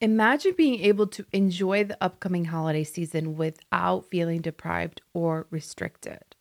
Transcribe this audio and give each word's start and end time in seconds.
Imagine 0.00 0.54
being 0.56 0.80
able 0.80 1.08
to 1.08 1.26
enjoy 1.32 1.82
the 1.82 1.98
upcoming 2.00 2.44
holiday 2.46 2.84
season 2.84 3.36
without 3.36 4.06
feeling 4.06 4.40
deprived 4.40 5.02
or 5.12 5.48
restricted. 5.50 6.36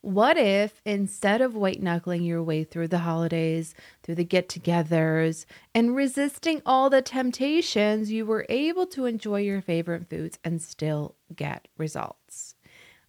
What 0.00 0.36
if 0.36 0.80
instead 0.84 1.40
of 1.40 1.56
white 1.56 1.82
knuckling 1.82 2.22
your 2.22 2.42
way 2.42 2.62
through 2.62 2.88
the 2.88 2.98
holidays, 2.98 3.74
through 4.02 4.14
the 4.16 4.24
get 4.24 4.48
togethers, 4.48 5.44
and 5.74 5.96
resisting 5.96 6.62
all 6.64 6.88
the 6.88 7.02
temptations, 7.02 8.12
you 8.12 8.26
were 8.26 8.46
able 8.48 8.86
to 8.88 9.06
enjoy 9.06 9.40
your 9.40 9.60
favorite 9.60 10.08
foods 10.08 10.38
and 10.44 10.62
still 10.62 11.16
get 11.34 11.66
results? 11.76 12.54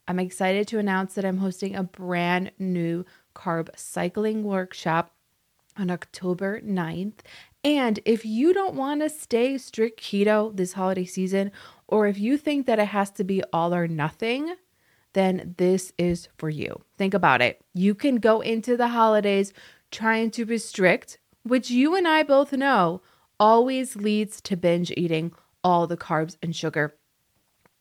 I'm 0.07 0.19
excited 0.19 0.67
to 0.69 0.79
announce 0.79 1.13
that 1.13 1.25
I'm 1.25 1.39
hosting 1.39 1.75
a 1.75 1.83
brand 1.83 2.51
new 2.57 3.05
carb 3.35 3.69
cycling 3.75 4.43
workshop 4.43 5.11
on 5.77 5.91
October 5.91 6.61
9th. 6.61 7.19
And 7.65 7.99
if 8.05 8.23
you 8.25 8.53
don't 8.53 8.75
want 8.75 9.01
to 9.01 9.09
stay 9.09 9.57
strict 9.57 9.99
keto 9.99 10.55
this 10.55 10.73
holiday 10.73 11.05
season, 11.05 11.51
or 11.87 12.05
if 12.05 12.19
you 12.19 12.37
think 12.37 12.67
that 12.67 12.77
it 12.77 12.89
has 12.89 13.09
to 13.11 13.23
be 13.23 13.41
all 13.51 13.73
or 13.73 13.87
nothing, 13.87 14.53
then 15.13 15.55
this 15.57 15.91
is 15.97 16.27
for 16.37 16.47
you. 16.47 16.83
Think 16.99 17.15
about 17.15 17.41
it. 17.41 17.59
You 17.73 17.95
can 17.95 18.17
go 18.17 18.41
into 18.41 18.77
the 18.77 18.89
holidays 18.89 19.51
trying 19.89 20.29
to 20.31 20.45
restrict, 20.45 21.17
which 21.41 21.71
you 21.71 21.95
and 21.95 22.07
I 22.07 22.21
both 22.21 22.53
know 22.53 23.01
always 23.39 23.95
leads 23.95 24.41
to 24.41 24.55
binge 24.55 24.91
eating 24.95 25.33
all 25.63 25.87
the 25.87 25.97
carbs 25.97 26.37
and 26.43 26.55
sugar. 26.55 26.93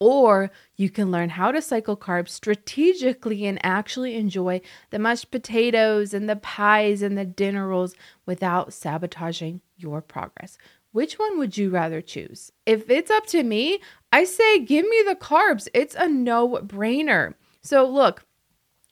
Or 0.00 0.50
you 0.76 0.90
can 0.90 1.10
learn 1.10 1.30
how 1.30 1.52
to 1.52 1.62
cycle 1.62 1.96
carbs 1.96 2.30
strategically 2.30 3.46
and 3.46 3.58
actually 3.64 4.16
enjoy 4.16 4.60
the 4.90 4.98
mashed 4.98 5.30
potatoes 5.30 6.12
and 6.12 6.28
the 6.28 6.36
pies 6.36 7.00
and 7.00 7.16
the 7.16 7.24
dinner 7.24 7.68
rolls 7.68 7.94
without 8.26 8.72
sabotaging 8.72 9.60
your 9.76 10.02
progress. 10.02 10.58
Which 10.92 11.18
one 11.18 11.38
would 11.38 11.56
you 11.56 11.70
rather 11.70 12.00
choose? 12.00 12.52
If 12.66 12.88
it's 12.90 13.10
up 13.10 13.26
to 13.26 13.42
me, 13.42 13.80
I 14.12 14.24
say 14.24 14.60
give 14.60 14.86
me 14.88 15.02
the 15.06 15.16
carbs. 15.16 15.68
It's 15.74 15.96
a 15.96 16.08
no 16.08 16.60
brainer. 16.64 17.34
So, 17.62 17.88
look, 17.88 18.24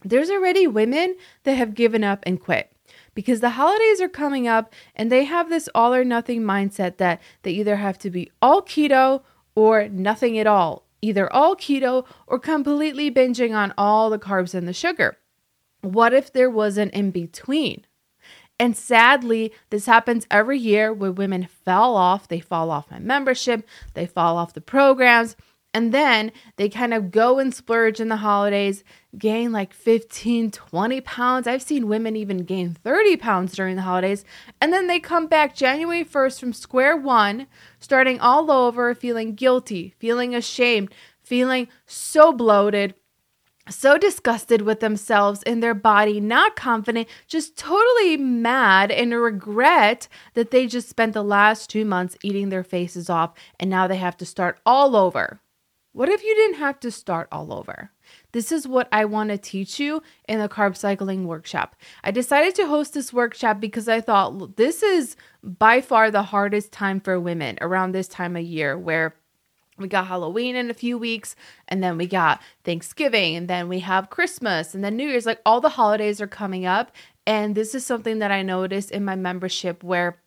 there's 0.04 0.30
already 0.30 0.66
women 0.66 1.16
that 1.44 1.54
have 1.54 1.74
given 1.74 2.02
up 2.02 2.24
and 2.26 2.40
quit 2.40 2.72
because 3.14 3.40
the 3.40 3.50
holidays 3.50 4.00
are 4.00 4.08
coming 4.08 4.48
up 4.48 4.72
and 4.96 5.12
they 5.12 5.24
have 5.24 5.48
this 5.48 5.68
all 5.74 5.94
or 5.94 6.04
nothing 6.04 6.42
mindset 6.42 6.96
that 6.96 7.20
they 7.42 7.52
either 7.52 7.76
have 7.76 7.98
to 7.98 8.10
be 8.10 8.30
all 8.40 8.62
keto 8.62 9.22
or 9.54 9.88
nothing 9.88 10.38
at 10.38 10.46
all, 10.46 10.86
either 11.02 11.30
all 11.32 11.54
keto 11.56 12.06
or 12.26 12.38
completely 12.38 13.10
binging 13.10 13.54
on 13.54 13.74
all 13.76 14.08
the 14.08 14.18
carbs 14.18 14.54
and 14.54 14.66
the 14.66 14.72
sugar. 14.72 15.18
What 15.82 16.14
if 16.14 16.32
there 16.32 16.48
was 16.48 16.78
an 16.78 16.90
in 16.90 17.10
between? 17.10 17.84
And 18.58 18.76
sadly, 18.76 19.52
this 19.70 19.86
happens 19.86 20.26
every 20.30 20.58
year 20.58 20.92
where 20.92 21.10
women 21.10 21.48
fall 21.64 21.96
off. 21.96 22.28
They 22.28 22.38
fall 22.38 22.70
off 22.70 22.90
my 22.90 23.00
membership, 23.00 23.66
they 23.94 24.06
fall 24.06 24.36
off 24.36 24.54
the 24.54 24.60
programs, 24.60 25.36
and 25.74 25.92
then 25.92 26.32
they 26.56 26.68
kind 26.68 26.92
of 26.92 27.10
go 27.10 27.38
and 27.38 27.54
splurge 27.54 28.00
in 28.00 28.08
the 28.08 28.16
holidays, 28.16 28.84
gain 29.16 29.52
like 29.52 29.72
15, 29.72 30.50
20 30.50 31.00
pounds. 31.00 31.46
I've 31.46 31.62
seen 31.62 31.88
women 31.88 32.14
even 32.16 32.44
gain 32.44 32.74
30 32.74 33.16
pounds 33.16 33.52
during 33.54 33.76
the 33.76 33.82
holidays. 33.82 34.24
And 34.60 34.72
then 34.72 34.86
they 34.86 35.00
come 35.00 35.26
back 35.26 35.54
January 35.54 36.04
1st 36.04 36.40
from 36.40 36.52
square 36.52 36.96
one, 36.96 37.46
starting 37.78 38.20
all 38.20 38.50
over, 38.50 38.94
feeling 38.94 39.34
guilty, 39.34 39.94
feeling 39.98 40.34
ashamed, 40.34 40.92
feeling 41.22 41.68
so 41.86 42.32
bloated 42.32 42.94
so 43.70 43.96
disgusted 43.96 44.62
with 44.62 44.80
themselves 44.80 45.42
and 45.44 45.62
their 45.62 45.74
body, 45.74 46.20
not 46.20 46.56
confident, 46.56 47.08
just 47.28 47.56
totally 47.56 48.16
mad 48.16 48.90
and 48.90 49.14
regret 49.14 50.08
that 50.34 50.50
they 50.50 50.66
just 50.66 50.88
spent 50.88 51.12
the 51.12 51.22
last 51.22 51.70
two 51.70 51.84
months 51.84 52.16
eating 52.22 52.48
their 52.48 52.64
faces 52.64 53.08
off 53.08 53.34
and 53.60 53.70
now 53.70 53.86
they 53.86 53.96
have 53.96 54.16
to 54.16 54.26
start 54.26 54.58
all 54.66 54.96
over. 54.96 55.40
What 55.92 56.08
if 56.08 56.24
you 56.24 56.34
didn't 56.34 56.58
have 56.58 56.80
to 56.80 56.90
start 56.90 57.28
all 57.30 57.52
over? 57.52 57.90
This 58.32 58.50
is 58.50 58.66
what 58.66 58.88
I 58.90 59.04
want 59.04 59.28
to 59.28 59.36
teach 59.36 59.78
you 59.78 60.02
in 60.26 60.38
the 60.38 60.48
carb 60.48 60.76
cycling 60.76 61.26
workshop. 61.26 61.76
I 62.02 62.10
decided 62.10 62.54
to 62.56 62.66
host 62.66 62.94
this 62.94 63.12
workshop 63.12 63.60
because 63.60 63.88
I 63.88 64.00
thought 64.00 64.56
this 64.56 64.82
is 64.82 65.16
by 65.42 65.82
far 65.82 66.10
the 66.10 66.22
hardest 66.22 66.72
time 66.72 66.98
for 66.98 67.20
women 67.20 67.58
around 67.60 67.92
this 67.92 68.08
time 68.08 68.36
of 68.36 68.42
year 68.42 68.78
where 68.78 69.14
we 69.78 69.88
got 69.88 70.06
Halloween 70.06 70.54
in 70.54 70.70
a 70.70 70.74
few 70.74 70.96
weeks, 70.98 71.34
and 71.66 71.82
then 71.82 71.96
we 71.96 72.06
got 72.06 72.42
Thanksgiving, 72.62 73.34
and 73.36 73.48
then 73.48 73.68
we 73.68 73.80
have 73.80 74.10
Christmas, 74.10 74.74
and 74.74 74.84
then 74.84 74.96
New 74.96 75.08
Year's. 75.08 75.26
Like 75.26 75.40
all 75.44 75.60
the 75.60 75.70
holidays 75.70 76.20
are 76.20 76.26
coming 76.26 76.66
up. 76.66 76.92
And 77.26 77.54
this 77.54 77.74
is 77.74 77.86
something 77.86 78.18
that 78.18 78.32
I 78.32 78.42
noticed 78.42 78.90
in 78.90 79.04
my 79.04 79.16
membership 79.16 79.82
where 79.82 80.18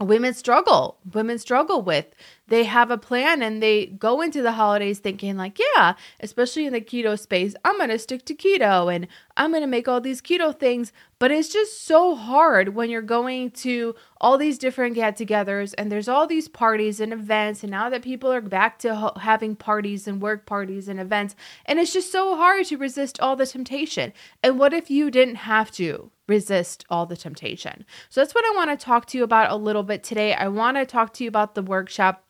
women 0.00 0.34
struggle 0.34 0.98
women 1.12 1.38
struggle 1.38 1.80
with. 1.80 2.06
They 2.48 2.64
have 2.64 2.90
a 2.90 2.98
plan 2.98 3.42
and 3.42 3.62
they 3.62 3.86
go 3.86 4.20
into 4.20 4.42
the 4.42 4.52
holidays 4.52 4.98
thinking 4.98 5.36
like 5.36 5.58
yeah 5.58 5.94
especially 6.20 6.66
in 6.66 6.72
the 6.74 6.80
keto 6.80 7.18
space 7.18 7.56
i'm 7.64 7.78
going 7.78 7.88
to 7.88 7.98
stick 7.98 8.24
to 8.26 8.34
keto 8.34 8.94
and 8.94 9.08
i'm 9.36 9.50
going 9.50 9.62
to 9.62 9.66
make 9.66 9.88
all 9.88 10.00
these 10.00 10.20
keto 10.20 10.56
things. 10.56 10.92
But 11.18 11.30
it's 11.30 11.48
just 11.48 11.84
so 11.86 12.14
hard 12.14 12.74
when 12.74 12.90
you're 12.90 13.00
going 13.00 13.50
to 13.52 13.94
all 14.20 14.36
these 14.36 14.58
different 14.58 14.94
get-togethers 14.94 15.74
and 15.78 15.90
there's 15.90 16.08
all 16.08 16.26
these 16.26 16.46
parties 16.46 17.00
and 17.00 17.10
events 17.12 17.62
and 17.62 17.70
now 17.70 17.88
that 17.88 18.02
people 18.02 18.30
are 18.30 18.42
back 18.42 18.78
to 18.80 18.94
ho- 18.94 19.12
having 19.16 19.56
parties 19.56 20.06
and 20.06 20.20
work 20.20 20.44
parties 20.44 20.88
and 20.88 21.00
events. 21.00 21.34
And 21.64 21.78
it's 21.78 21.94
just 21.94 22.12
so 22.12 22.36
hard 22.36 22.66
to 22.66 22.76
resist 22.76 23.18
all 23.20 23.34
the 23.34 23.46
temptation. 23.46 24.12
And 24.42 24.58
what 24.58 24.74
if 24.74 24.90
you 24.90 25.10
didn't 25.10 25.36
have 25.36 25.70
to 25.72 26.10
resist 26.26 26.84
all 26.90 27.06
the 27.06 27.16
temptation. 27.16 27.84
So 28.08 28.20
that's 28.20 28.34
what 28.34 28.44
I 28.44 28.56
want 28.56 28.70
to 28.70 28.84
talk 28.84 29.06
to 29.06 29.18
you 29.18 29.24
about 29.24 29.50
a 29.50 29.56
little 29.56 29.82
bit 29.82 30.02
today. 30.02 30.34
I 30.34 30.48
want 30.48 30.76
to 30.76 30.86
talk 30.86 31.12
to 31.14 31.24
you 31.24 31.28
about 31.28 31.54
the 31.54 31.62
workshop. 31.62 32.22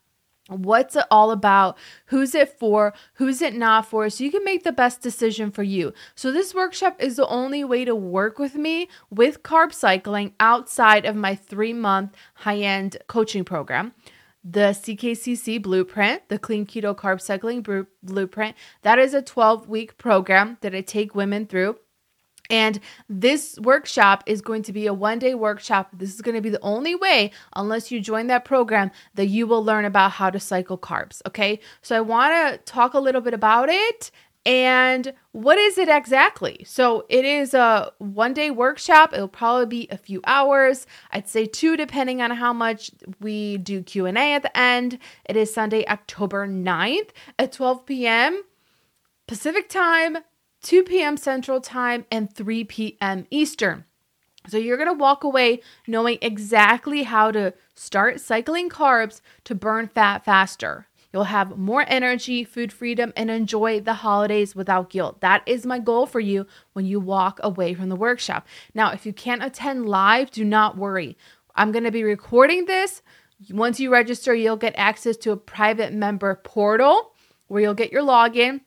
What's 0.48 0.94
it 0.94 1.04
all 1.10 1.32
about? 1.32 1.76
Who's 2.06 2.32
it 2.34 2.56
for? 2.56 2.94
Who's 3.14 3.42
it 3.42 3.54
not 3.54 3.86
for? 3.86 4.08
So 4.08 4.22
you 4.22 4.30
can 4.30 4.44
make 4.44 4.62
the 4.62 4.70
best 4.70 5.00
decision 5.00 5.50
for 5.50 5.64
you. 5.64 5.92
So, 6.14 6.30
this 6.30 6.54
workshop 6.54 7.02
is 7.02 7.16
the 7.16 7.26
only 7.26 7.64
way 7.64 7.84
to 7.84 7.96
work 7.96 8.38
with 8.38 8.54
me 8.54 8.88
with 9.10 9.42
carb 9.42 9.72
cycling 9.72 10.34
outside 10.38 11.04
of 11.04 11.16
my 11.16 11.34
three 11.34 11.72
month 11.72 12.14
high 12.34 12.58
end 12.58 12.96
coaching 13.08 13.44
program 13.44 13.92
the 14.48 14.70
CKCC 14.70 15.60
blueprint, 15.60 16.28
the 16.28 16.38
Clean 16.38 16.64
Keto 16.64 16.94
Carb 16.94 17.20
Cycling 17.20 17.66
Blueprint. 18.02 18.56
That 18.82 18.98
is 19.00 19.12
a 19.12 19.20
12 19.20 19.68
week 19.68 19.98
program 19.98 20.58
that 20.60 20.72
I 20.72 20.82
take 20.82 21.16
women 21.16 21.46
through. 21.46 21.78
And 22.50 22.80
this 23.08 23.58
workshop 23.60 24.24
is 24.26 24.40
going 24.40 24.62
to 24.64 24.72
be 24.72 24.86
a 24.86 24.94
one 24.94 25.18
day 25.18 25.34
workshop. 25.34 25.90
This 25.92 26.14
is 26.14 26.20
going 26.20 26.34
to 26.34 26.40
be 26.40 26.50
the 26.50 26.62
only 26.62 26.94
way, 26.94 27.32
unless 27.54 27.90
you 27.90 28.00
join 28.00 28.26
that 28.28 28.44
program, 28.44 28.90
that 29.14 29.26
you 29.26 29.46
will 29.46 29.64
learn 29.64 29.84
about 29.84 30.12
how 30.12 30.30
to 30.30 30.40
cycle 30.40 30.78
carbs. 30.78 31.22
Okay. 31.26 31.60
So 31.82 31.96
I 31.96 32.00
want 32.00 32.32
to 32.34 32.58
talk 32.70 32.94
a 32.94 33.00
little 33.00 33.20
bit 33.20 33.34
about 33.34 33.68
it 33.68 34.10
and 34.46 35.12
what 35.32 35.58
is 35.58 35.76
it 35.76 35.88
exactly? 35.88 36.62
So 36.64 37.04
it 37.08 37.24
is 37.24 37.52
a 37.52 37.92
one 37.98 38.32
day 38.32 38.52
workshop. 38.52 39.12
It'll 39.12 39.26
probably 39.26 39.66
be 39.66 39.88
a 39.90 39.98
few 39.98 40.20
hours. 40.24 40.86
I'd 41.10 41.28
say 41.28 41.46
two, 41.46 41.76
depending 41.76 42.22
on 42.22 42.30
how 42.30 42.52
much 42.52 42.92
we 43.20 43.58
do 43.58 43.82
Q&A 43.82 44.12
at 44.12 44.42
the 44.42 44.56
end. 44.56 45.00
It 45.24 45.36
is 45.36 45.52
Sunday, 45.52 45.84
October 45.88 46.46
9th 46.46 47.10
at 47.40 47.50
12 47.50 47.86
p.m. 47.86 48.44
Pacific 49.26 49.68
time, 49.68 50.18
2 50.66 50.82
p.m. 50.82 51.16
Central 51.16 51.60
Time, 51.60 52.06
and 52.10 52.34
3 52.34 52.64
p.m. 52.64 53.28
Eastern. 53.30 53.84
So 54.48 54.58
you're 54.58 54.76
going 54.76 54.88
to 54.88 55.00
walk 55.00 55.22
away 55.22 55.60
knowing 55.86 56.18
exactly 56.20 57.04
how 57.04 57.30
to 57.30 57.54
start 57.76 58.20
cycling 58.20 58.68
carbs 58.68 59.20
to 59.44 59.54
burn 59.54 59.86
fat 59.86 60.24
faster. 60.24 60.88
You'll 61.12 61.22
have 61.24 61.56
more 61.56 61.84
energy, 61.86 62.42
food 62.42 62.72
freedom, 62.72 63.12
and 63.14 63.30
enjoy 63.30 63.78
the 63.78 63.94
holidays 63.94 64.56
without 64.56 64.90
guilt. 64.90 65.20
That 65.20 65.44
is 65.46 65.64
my 65.64 65.78
goal 65.78 66.04
for 66.04 66.18
you 66.18 66.48
when 66.72 66.84
you 66.84 66.98
walk 66.98 67.38
away 67.44 67.72
from 67.72 67.88
the 67.88 67.94
workshop. 67.94 68.44
Now, 68.74 68.90
if 68.90 69.06
you 69.06 69.12
can't 69.12 69.44
attend 69.44 69.88
live, 69.88 70.32
do 70.32 70.44
not 70.44 70.76
worry. 70.76 71.16
I'm 71.54 71.70
going 71.70 71.84
to 71.84 71.92
be 71.92 72.02
recording 72.02 72.64
this. 72.64 73.02
Once 73.50 73.78
you 73.78 73.92
register, 73.92 74.34
you'll 74.34 74.56
get 74.56 74.74
access 74.76 75.16
to 75.18 75.30
a 75.30 75.36
private 75.36 75.92
member 75.92 76.34
portal 76.34 77.12
where 77.46 77.62
you'll 77.62 77.74
get 77.74 77.92
your 77.92 78.02
login 78.02 78.62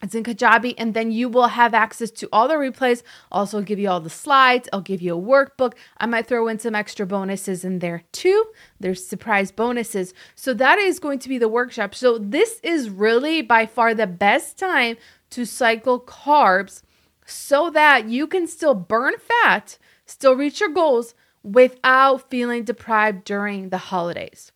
it's 0.00 0.14
in 0.14 0.22
Kajabi, 0.22 0.74
and 0.78 0.94
then 0.94 1.10
you 1.10 1.28
will 1.28 1.48
have 1.48 1.74
access 1.74 2.10
to 2.12 2.28
all 2.32 2.46
the 2.46 2.54
replays. 2.54 3.02
Also, 3.32 3.60
give 3.62 3.80
you 3.80 3.90
all 3.90 4.00
the 4.00 4.08
slides. 4.08 4.68
I'll 4.72 4.80
give 4.80 5.02
you 5.02 5.18
a 5.18 5.20
workbook. 5.20 5.72
I 5.98 6.06
might 6.06 6.26
throw 6.26 6.46
in 6.46 6.60
some 6.60 6.76
extra 6.76 7.04
bonuses 7.04 7.64
in 7.64 7.80
there 7.80 8.04
too. 8.12 8.46
There's 8.78 9.04
surprise 9.04 9.50
bonuses. 9.50 10.14
So, 10.36 10.54
that 10.54 10.78
is 10.78 11.00
going 11.00 11.18
to 11.20 11.28
be 11.28 11.38
the 11.38 11.48
workshop. 11.48 11.96
So, 11.96 12.16
this 12.16 12.60
is 12.62 12.90
really 12.90 13.42
by 13.42 13.66
far 13.66 13.92
the 13.92 14.06
best 14.06 14.56
time 14.56 14.96
to 15.30 15.44
cycle 15.44 16.00
carbs 16.00 16.82
so 17.26 17.68
that 17.70 18.08
you 18.08 18.26
can 18.26 18.46
still 18.46 18.74
burn 18.74 19.14
fat, 19.18 19.78
still 20.06 20.36
reach 20.36 20.60
your 20.60 20.70
goals 20.70 21.14
without 21.42 22.30
feeling 22.30 22.64
deprived 22.64 23.24
during 23.24 23.70
the 23.70 23.78
holidays. 23.78 24.52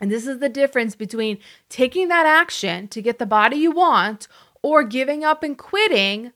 And 0.00 0.10
this 0.10 0.26
is 0.26 0.38
the 0.38 0.48
difference 0.48 0.94
between 0.94 1.38
taking 1.68 2.08
that 2.08 2.26
action 2.26 2.86
to 2.88 3.02
get 3.02 3.18
the 3.18 3.26
body 3.26 3.56
you 3.56 3.72
want 3.72 4.28
or 4.62 4.82
giving 4.82 5.24
up 5.24 5.42
and 5.42 5.56
quitting 5.56 6.32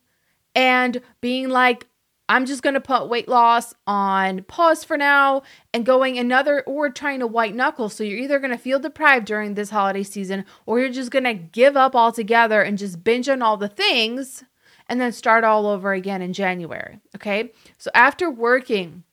and 0.55 1.01
being 1.21 1.49
like, 1.49 1.87
I'm 2.29 2.47
just 2.47 2.63
going 2.63 2.75
to 2.75 2.81
put 2.81 3.09
weight 3.09 3.29
loss 3.29 3.75
on 3.87 4.45
pause 4.45 4.85
for 4.85 4.97
now 4.97 5.43
and 5.75 5.85
going 5.85 6.19
another 6.19 6.63
or 6.63 6.89
trying 6.89 7.21
to 7.21 7.27
white 7.27 7.55
knuckle. 7.55 7.89
So 7.89 8.05
you're 8.05 8.21
either 8.21 8.39
going 8.39 8.53
to 8.53 8.59
feel 8.59 8.79
deprived 8.79 9.27
during 9.27 9.55
this 9.55 9.71
holiday 9.71 10.03
season 10.03 10.45
or 10.65 10.81
you're 10.81 10.89
just 10.89 11.11
going 11.11 11.25
to 11.25 11.35
give 11.35 11.77
up 11.77 11.95
altogether 11.95 12.63
and 12.63 12.79
just 12.79 13.05
binge 13.05 13.29
on 13.29 13.43
all 13.43 13.57
the 13.57 13.69
things 13.69 14.45
and 14.89 15.01
then 15.01 15.13
start 15.13 15.45
all 15.45 15.67
over 15.67 15.93
again 15.93 16.23
in 16.23 16.33
January. 16.33 17.01
Okay. 17.15 17.53
So 17.77 17.91
after 17.93 18.31
working 18.31 19.05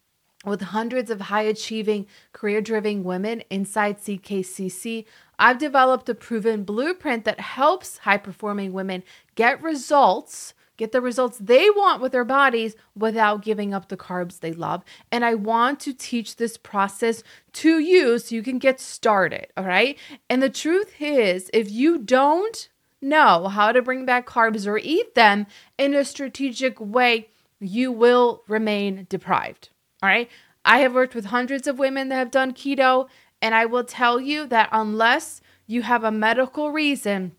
with 0.46 0.62
hundreds 0.62 1.12
of 1.12 1.22
high 1.22 1.42
achieving, 1.42 2.08
career 2.32 2.62
driven 2.62 3.04
women 3.04 3.44
inside 3.50 4.00
CKCC, 4.00 5.06
I've 5.40 5.58
developed 5.58 6.10
a 6.10 6.14
proven 6.14 6.64
blueprint 6.64 7.26
that 7.26 7.40
helps 7.40 8.00
high 8.00 8.18
performing 8.18 8.74
women 8.74 9.04
get 9.36 9.64
results 9.64 10.54
get 10.80 10.94
the 10.94 11.02
results 11.02 11.38
they 11.38 11.70
want 11.70 12.02
with 12.02 12.14
their 12.14 12.24
bodies 12.24 12.74
without 12.96 13.44
giving 13.44 13.74
up 13.74 13.90
the 13.90 13.98
carbs 13.98 14.40
they 14.40 14.54
love. 14.54 14.82
And 15.12 15.26
I 15.26 15.36
want 15.36 15.82
to 15.82 15.94
teach 15.94 16.38
this 16.38 16.56
process 16.56 17.22
to 17.54 17.80
you 17.80 18.18
so 18.18 18.34
you 18.34 18.42
can 18.42 18.60
get 18.60 18.80
started. 18.80 19.48
All 19.58 19.66
right. 19.66 20.00
And 20.30 20.42
the 20.42 20.50
truth 20.50 20.94
is, 21.02 21.52
if 21.54 21.70
you 21.70 21.98
don't 21.98 22.70
know 23.02 23.50
how 23.50 23.74
to 23.74 23.82
bring 23.82 24.06
back 24.06 24.26
carbs 24.26 24.66
or 24.66 24.78
eat 24.78 25.16
them 25.16 25.48
in 25.78 25.94
a 25.94 26.06
strategic 26.06 26.80
way, 26.80 27.28
you 27.60 27.92
will 27.92 28.44
remain 28.48 29.06
deprived. 29.10 29.70
All 30.02 30.08
right. 30.08 30.30
I 30.64 30.80
have 30.80 30.94
worked 30.94 31.16
with 31.16 31.26
hundreds 31.26 31.68
of 31.68 31.78
women 31.78 32.08
that 32.08 32.16
have 32.16 32.32
done 32.32 32.54
keto, 32.54 33.10
and 33.42 33.56
I 33.56 33.66
will 33.66 33.84
tell 33.84 34.20
you 34.20 34.46
that 34.48 34.70
unless 34.72 35.42
you 35.66 35.84
have 35.84 36.04
a 36.04 36.12
medical 36.12 36.72
reason 36.72 37.34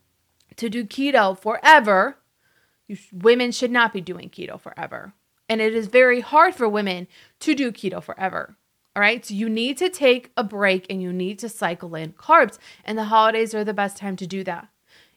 to 0.57 0.69
do 0.69 0.85
keto 0.85 1.39
forever, 1.39 2.17
you, 2.87 2.97
women 3.13 3.53
should 3.53 3.71
not 3.71 3.93
be 3.93 4.01
doing 4.01 4.31
keto 4.31 4.61
forever. 4.61 5.15
And 5.49 5.61
it 5.61 5.75
is 5.75 5.89
very 5.89 6.21
hard 6.21 6.55
for 6.55 6.69
women 6.69 7.09
to 7.41 7.55
do 7.55 7.73
keto 7.73 8.03
forever. 8.03 8.57
All 8.95 9.01
right. 9.01 9.25
So 9.25 9.35
you 9.35 9.49
need 9.49 9.79
to 9.79 9.89
take 9.89 10.31
a 10.37 10.45
break 10.45 10.87
and 10.91 11.01
you 11.03 11.13
need 11.13 11.39
to 11.41 11.49
cycle 11.49 11.95
in 11.95 12.13
carbs. 12.13 12.59
And 12.85 12.99
the 12.99 13.05
holidays 13.05 13.55
are 13.55 13.65
the 13.65 13.75
best 13.75 13.97
time 13.97 14.17
to 14.17 14.27
do 14.27 14.43
that. 14.45 14.69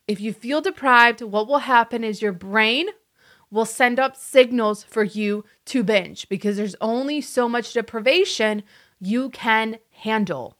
If 0.07 0.19
you 0.19 0.33
feel 0.33 0.61
deprived, 0.61 1.21
what 1.21 1.47
will 1.47 1.59
happen 1.59 2.03
is 2.03 2.21
your 2.21 2.33
brain 2.33 2.87
will 3.49 3.65
send 3.65 3.99
up 3.99 4.15
signals 4.15 4.83
for 4.83 5.03
you 5.03 5.45
to 5.65 5.83
binge 5.83 6.27
because 6.27 6.57
there's 6.57 6.75
only 6.81 7.21
so 7.21 7.47
much 7.47 7.73
deprivation 7.73 8.63
you 8.99 9.29
can 9.29 9.77
handle. 9.91 10.57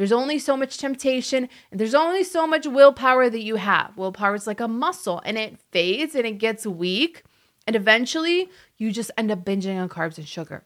There's 0.00 0.12
only 0.12 0.38
so 0.38 0.56
much 0.56 0.78
temptation 0.78 1.46
and 1.70 1.78
there's 1.78 1.94
only 1.94 2.24
so 2.24 2.46
much 2.46 2.66
willpower 2.66 3.28
that 3.28 3.42
you 3.42 3.56
have. 3.56 3.98
Willpower 3.98 4.34
is 4.34 4.46
like 4.46 4.58
a 4.58 4.66
muscle 4.66 5.20
and 5.26 5.36
it 5.36 5.58
fades 5.72 6.14
and 6.14 6.24
it 6.24 6.38
gets 6.38 6.66
weak. 6.66 7.22
And 7.66 7.76
eventually 7.76 8.48
you 8.78 8.92
just 8.92 9.10
end 9.18 9.30
up 9.30 9.44
binging 9.44 9.78
on 9.78 9.90
carbs 9.90 10.16
and 10.16 10.26
sugar. 10.26 10.64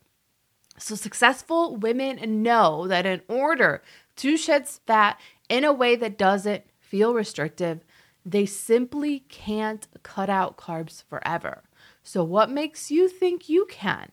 So, 0.79 0.95
successful 0.95 1.75
women 1.75 2.45
know 2.45 2.87
that 2.87 3.07
in 3.07 3.23
order 3.27 3.83
to 4.19 4.37
shed 4.37 4.69
fat 4.69 5.19
in 5.49 5.65
a 5.65 5.73
way 5.73 5.97
that 5.97 6.17
doesn't 6.17 6.63
feel 6.79 7.13
restrictive, 7.13 7.85
they 8.25 8.47
simply 8.47 9.25
can't 9.29 9.89
cut 10.05 10.31
out 10.31 10.57
carbs 10.57 11.03
forever. 11.03 11.65
So, 12.05 12.23
what 12.23 12.53
makes 12.53 12.93
you 12.93 13.09
think 13.09 13.49
you 13.49 13.67
can? 13.69 14.13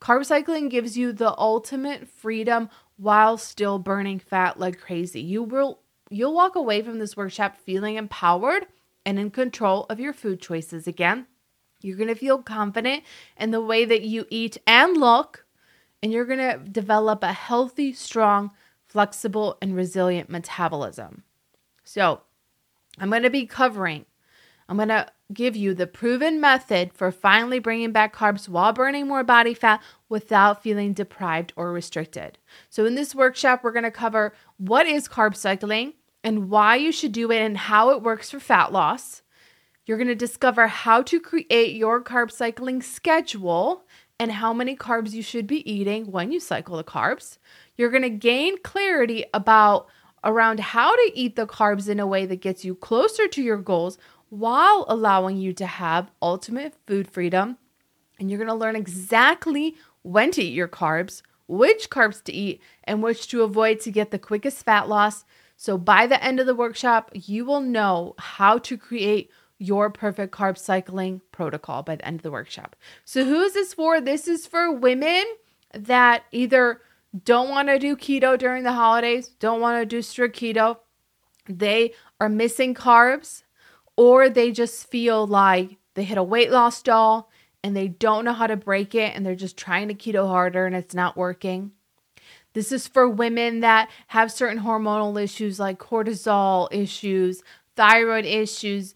Carb 0.00 0.24
cycling 0.24 0.68
gives 0.68 0.96
you 0.96 1.12
the 1.12 1.36
ultimate 1.38 2.08
freedom 2.08 2.70
while 2.98 3.38
still 3.38 3.78
burning 3.78 4.18
fat 4.18 4.58
like 4.58 4.78
crazy. 4.78 5.20
You 5.20 5.42
will 5.42 5.80
you'll 6.10 6.34
walk 6.34 6.56
away 6.56 6.82
from 6.82 6.98
this 6.98 7.16
workshop 7.16 7.56
feeling 7.56 7.96
empowered 7.96 8.66
and 9.06 9.18
in 9.18 9.30
control 9.30 9.86
of 9.88 10.00
your 10.00 10.12
food 10.12 10.40
choices 10.40 10.86
again. 10.86 11.26
You're 11.80 11.96
going 11.96 12.08
to 12.08 12.14
feel 12.14 12.42
confident 12.42 13.04
in 13.38 13.52
the 13.52 13.60
way 13.60 13.84
that 13.84 14.02
you 14.02 14.26
eat 14.30 14.58
and 14.66 14.96
look, 14.96 15.46
and 16.02 16.12
you're 16.12 16.24
going 16.24 16.38
to 16.38 16.58
develop 16.58 17.22
a 17.22 17.32
healthy, 17.32 17.92
strong, 17.92 18.50
flexible, 18.88 19.56
and 19.62 19.76
resilient 19.76 20.28
metabolism. 20.28 21.22
So, 21.84 22.22
I'm 22.98 23.10
going 23.10 23.22
to 23.22 23.30
be 23.30 23.46
covering 23.46 24.06
I'm 24.68 24.76
going 24.76 24.88
to 24.88 25.06
give 25.32 25.54
you 25.54 25.74
the 25.74 25.86
proven 25.86 26.40
method 26.40 26.92
for 26.92 27.10
finally 27.10 27.58
bringing 27.58 27.92
back 27.92 28.14
carbs 28.14 28.48
while 28.48 28.72
burning 28.72 29.06
more 29.06 29.22
body 29.22 29.54
fat 29.54 29.82
without 30.08 30.62
feeling 30.62 30.92
deprived 30.92 31.52
or 31.56 31.72
restricted. 31.72 32.38
So, 32.70 32.86
in 32.86 32.94
this 32.94 33.14
workshop, 33.14 33.62
we're 33.62 33.72
going 33.72 33.82
to 33.84 33.90
cover 33.90 34.32
what 34.56 34.86
is 34.86 35.08
carb 35.08 35.36
cycling 35.36 35.94
and 36.24 36.48
why 36.50 36.76
you 36.76 36.92
should 36.92 37.12
do 37.12 37.30
it 37.30 37.40
and 37.40 37.56
how 37.56 37.90
it 37.90 38.02
works 38.02 38.30
for 38.30 38.40
fat 38.40 38.72
loss. 38.72 39.22
You're 39.84 39.98
going 39.98 40.08
to 40.08 40.14
discover 40.14 40.66
how 40.66 41.02
to 41.02 41.20
create 41.20 41.74
your 41.74 42.02
carb 42.02 42.30
cycling 42.30 42.82
schedule 42.82 43.84
and 44.18 44.32
how 44.32 44.52
many 44.52 44.76
carbs 44.76 45.12
you 45.12 45.22
should 45.22 45.46
be 45.46 45.70
eating 45.70 46.10
when 46.10 46.32
you 46.32 46.40
cycle 46.40 46.76
the 46.76 46.84
carbs. 46.84 47.38
You're 47.76 47.90
going 47.90 48.02
to 48.02 48.10
gain 48.10 48.58
clarity 48.62 49.24
about 49.32 49.88
around 50.24 50.60
how 50.60 50.94
to 50.94 51.12
eat 51.14 51.36
the 51.36 51.46
carbs 51.46 51.88
in 51.88 52.00
a 52.00 52.06
way 52.06 52.26
that 52.26 52.40
gets 52.40 52.64
you 52.64 52.74
closer 52.74 53.28
to 53.28 53.42
your 53.42 53.56
goals 53.56 53.98
while 54.30 54.84
allowing 54.88 55.36
you 55.36 55.52
to 55.54 55.66
have 55.66 56.10
ultimate 56.20 56.74
food 56.86 57.10
freedom. 57.10 57.58
And 58.18 58.30
you're 58.30 58.38
going 58.38 58.48
to 58.48 58.54
learn 58.54 58.76
exactly 58.76 59.76
when 60.02 60.30
to 60.32 60.42
eat 60.42 60.54
your 60.54 60.68
carbs, 60.68 61.22
which 61.46 61.90
carbs 61.90 62.22
to 62.24 62.32
eat, 62.32 62.60
and 62.84 63.02
which 63.02 63.28
to 63.28 63.42
avoid 63.42 63.80
to 63.80 63.90
get 63.90 64.10
the 64.10 64.18
quickest 64.18 64.64
fat 64.64 64.88
loss. 64.88 65.24
So 65.56 65.78
by 65.78 66.06
the 66.06 66.22
end 66.22 66.40
of 66.40 66.46
the 66.46 66.54
workshop, 66.54 67.10
you 67.14 67.44
will 67.44 67.60
know 67.60 68.14
how 68.18 68.58
to 68.58 68.76
create 68.76 69.30
your 69.58 69.90
perfect 69.90 70.32
carb 70.32 70.56
cycling 70.56 71.20
protocol 71.32 71.82
by 71.82 71.96
the 71.96 72.06
end 72.06 72.20
of 72.20 72.22
the 72.22 72.30
workshop. 72.30 72.76
So, 73.04 73.24
who 73.24 73.42
is 73.42 73.54
this 73.54 73.74
for? 73.74 74.00
This 74.00 74.28
is 74.28 74.46
for 74.46 74.72
women 74.72 75.24
that 75.72 76.24
either 76.30 76.80
don't 77.24 77.50
want 77.50 77.68
to 77.68 77.78
do 77.78 77.96
keto 77.96 78.38
during 78.38 78.62
the 78.62 78.72
holidays, 78.72 79.28
don't 79.40 79.60
want 79.60 79.80
to 79.80 79.86
do 79.86 80.00
strict 80.00 80.38
keto, 80.38 80.78
they 81.48 81.92
are 82.20 82.28
missing 82.28 82.74
carbs, 82.74 83.42
or 83.98 84.28
they 84.28 84.52
just 84.52 84.88
feel 84.88 85.26
like 85.26 85.76
they 85.94 86.04
hit 86.04 86.16
a 86.16 86.22
weight 86.22 86.52
loss 86.52 86.80
doll 86.82 87.28
and 87.64 87.76
they 87.76 87.88
don't 87.88 88.24
know 88.24 88.32
how 88.32 88.46
to 88.46 88.56
break 88.56 88.94
it 88.94 89.12
and 89.14 89.26
they're 89.26 89.34
just 89.34 89.56
trying 89.56 89.88
to 89.88 89.94
keto 89.94 90.28
harder 90.28 90.66
and 90.66 90.76
it's 90.76 90.94
not 90.94 91.16
working. 91.16 91.72
This 92.52 92.70
is 92.70 92.86
for 92.86 93.08
women 93.08 93.58
that 93.58 93.90
have 94.06 94.30
certain 94.30 94.62
hormonal 94.62 95.20
issues 95.20 95.58
like 95.58 95.80
cortisol 95.80 96.68
issues, 96.70 97.42
thyroid 97.74 98.24
issues, 98.24 98.94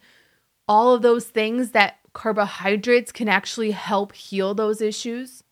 all 0.68 0.94
of 0.94 1.02
those 1.02 1.24
things 1.24 1.72
that 1.72 1.98
carbohydrates 2.12 3.10
can 3.10 3.28
actually 3.28 3.72
help 3.72 4.14
heal 4.14 4.54
those 4.54 4.80
issues. 4.80 5.42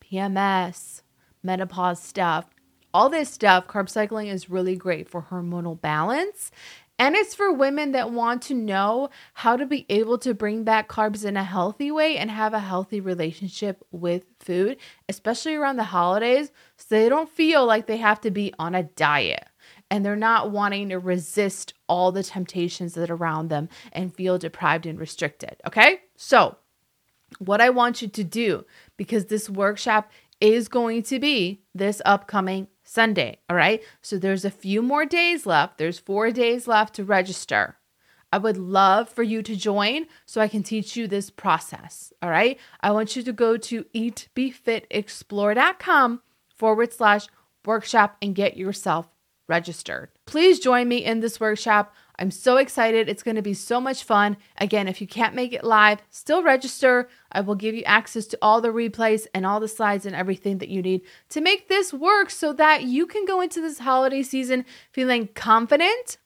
PMS, 0.00 1.02
menopause 1.42 2.02
stuff, 2.02 2.46
all 2.94 3.10
this 3.10 3.28
stuff, 3.28 3.66
carb 3.66 3.90
cycling 3.90 4.28
is 4.28 4.48
really 4.48 4.76
great 4.76 5.10
for 5.10 5.26
hormonal 5.30 5.78
balance 5.78 6.50
and 6.98 7.16
it's 7.16 7.34
for 7.34 7.52
women 7.52 7.92
that 7.92 8.12
want 8.12 8.42
to 8.42 8.54
know 8.54 9.10
how 9.34 9.56
to 9.56 9.66
be 9.66 9.84
able 9.88 10.18
to 10.18 10.32
bring 10.32 10.62
back 10.62 10.88
carbs 10.88 11.24
in 11.24 11.36
a 11.36 11.42
healthy 11.42 11.90
way 11.90 12.16
and 12.16 12.30
have 12.30 12.54
a 12.54 12.60
healthy 12.60 13.00
relationship 13.00 13.84
with 13.90 14.24
food, 14.38 14.76
especially 15.08 15.56
around 15.56 15.76
the 15.76 15.84
holidays, 15.84 16.52
so 16.76 16.86
they 16.94 17.08
don't 17.08 17.28
feel 17.28 17.66
like 17.66 17.86
they 17.86 17.96
have 17.96 18.20
to 18.20 18.30
be 18.30 18.52
on 18.58 18.74
a 18.74 18.84
diet 18.84 19.48
and 19.90 20.04
they're 20.04 20.16
not 20.16 20.50
wanting 20.50 20.88
to 20.88 20.98
resist 20.98 21.74
all 21.88 22.12
the 22.12 22.22
temptations 22.22 22.94
that 22.94 23.10
are 23.10 23.14
around 23.14 23.48
them 23.48 23.68
and 23.92 24.14
feel 24.14 24.38
deprived 24.38 24.86
and 24.86 24.98
restricted. 24.98 25.56
Okay? 25.66 26.00
So, 26.16 26.56
what 27.38 27.60
I 27.60 27.70
want 27.70 28.02
you 28.02 28.08
to 28.08 28.24
do, 28.24 28.64
because 28.96 29.26
this 29.26 29.50
workshop 29.50 30.10
is 30.40 30.68
going 30.68 31.02
to 31.04 31.18
be 31.18 31.62
this 31.74 32.00
upcoming 32.04 32.68
Sunday. 32.84 33.38
All 33.48 33.56
right. 33.56 33.82
So 34.02 34.18
there's 34.18 34.44
a 34.44 34.50
few 34.50 34.82
more 34.82 35.06
days 35.06 35.46
left. 35.46 35.78
There's 35.78 35.98
four 35.98 36.30
days 36.30 36.68
left 36.68 36.94
to 36.94 37.04
register. 37.04 37.78
I 38.32 38.38
would 38.38 38.56
love 38.56 39.08
for 39.08 39.22
you 39.22 39.42
to 39.42 39.56
join 39.56 40.06
so 40.26 40.40
I 40.40 40.48
can 40.48 40.62
teach 40.62 40.96
you 40.96 41.06
this 41.06 41.28
process. 41.30 42.12
All 42.20 42.30
right. 42.30 42.58
I 42.80 42.90
want 42.90 43.16
you 43.16 43.22
to 43.22 43.32
go 43.32 43.56
to 43.56 43.84
eatbefitexplore.com 43.94 46.22
forward 46.56 46.92
slash 46.92 47.26
workshop 47.64 48.16
and 48.20 48.34
get 48.34 48.56
yourself 48.56 49.06
registered. 49.48 50.10
Please 50.26 50.58
join 50.58 50.88
me 50.88 51.04
in 51.04 51.20
this 51.20 51.38
workshop. 51.38 51.94
I'm 52.18 52.30
so 52.30 52.56
excited. 52.58 53.08
It's 53.08 53.22
going 53.22 53.36
to 53.36 53.42
be 53.42 53.54
so 53.54 53.80
much 53.80 54.04
fun. 54.04 54.36
Again, 54.58 54.86
if 54.86 55.00
you 55.00 55.06
can't 55.06 55.34
make 55.34 55.52
it 55.52 55.64
live, 55.64 56.00
still 56.10 56.42
register. 56.42 57.08
I 57.32 57.40
will 57.40 57.56
give 57.56 57.74
you 57.74 57.82
access 57.84 58.26
to 58.26 58.38
all 58.40 58.60
the 58.60 58.68
replays 58.68 59.26
and 59.34 59.44
all 59.44 59.58
the 59.58 59.68
slides 59.68 60.06
and 60.06 60.14
everything 60.14 60.58
that 60.58 60.68
you 60.68 60.80
need 60.80 61.02
to 61.30 61.40
make 61.40 61.68
this 61.68 61.92
work 61.92 62.30
so 62.30 62.52
that 62.52 62.84
you 62.84 63.06
can 63.06 63.24
go 63.24 63.40
into 63.40 63.60
this 63.60 63.80
holiday 63.80 64.22
season 64.22 64.64
feeling 64.92 65.28
confident, 65.34 66.18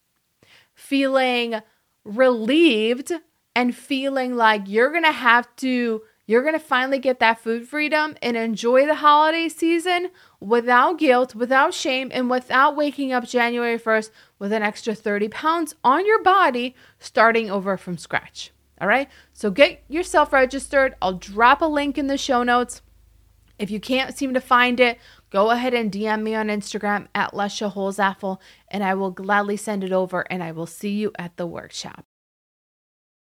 feeling 0.75 1.61
relieved, 2.05 3.13
and 3.55 3.75
feeling 3.75 4.37
like 4.37 4.63
you're 4.67 4.93
going 4.93 5.03
to 5.03 5.11
have 5.11 5.49
to 5.57 6.03
you're 6.29 6.43
going 6.43 6.53
to 6.53 6.61
finally 6.61 6.99
get 6.99 7.21
that 7.21 7.41
food 7.41 7.67
freedom 7.67 8.15
and 8.21 8.37
enjoy 8.37 8.85
the 8.85 8.97
holiday 8.97 9.49
season 9.49 10.11
without 10.41 10.99
guilt, 10.99 11.35
without 11.35 11.73
shame, 11.73 12.11
and 12.13 12.29
without 12.29 12.77
waking 12.77 13.13
up 13.13 13.25
January 13.25 13.79
1st 13.79 14.11
with 14.39 14.53
an 14.53 14.63
extra 14.63 14.95
30 14.95 15.29
pounds 15.29 15.75
on 15.83 16.05
your 16.05 16.23
body 16.23 16.77
starting 16.99 17.51
over 17.51 17.79
from 17.79 17.97
scratch. 17.97 18.53
All 18.79 18.87
right. 18.87 19.09
So 19.33 19.51
get 19.51 19.83
yourself 19.89 20.31
registered. 20.35 20.95
I'll 21.01 21.15
drop 21.15 21.63
a 21.63 21.67
link 21.67 21.97
in 21.97 22.09
the 22.09 22.19
show 22.19 22.43
notes. 22.43 22.83
If 23.59 23.71
you 23.71 23.81
can't 23.81 24.15
seem 24.15 24.35
to 24.35 24.41
find 24.41 24.79
it, 24.81 24.99
go 25.31 25.51
ahead 25.51 25.73
and 25.73 25.91
DM 25.91 26.23
me 26.23 26.35
on 26.35 26.49
Instagram 26.49 27.09
at 27.15 27.33
Lesha 27.33 27.73
Holzaffel, 27.73 28.39
and 28.69 28.85
I 28.85 28.93
will 28.93 29.11
gladly 29.11 29.57
send 29.57 29.83
it 29.83 29.93
over 29.93 30.27
and 30.31 30.45
I 30.45 30.53
will 30.53 30.67
see 30.67 30.91
you 30.91 31.11
at 31.19 31.39
the 31.39 31.47
workshop. 31.47 32.08